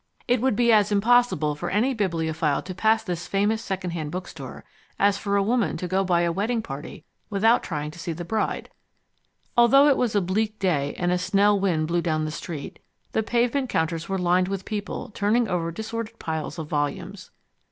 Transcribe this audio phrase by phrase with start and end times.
[0.27, 4.65] It would be as impossible for any bibliophile to pass this famous second hand bookstore
[4.97, 8.25] as for a woman to go by a wedding party without trying to see the
[8.25, 8.71] bride.
[9.55, 12.79] Although it was a bleak day, and a snell wind blew down the street,
[13.11, 17.29] the pavement counters were lined with people turning over disordered piles of volumes.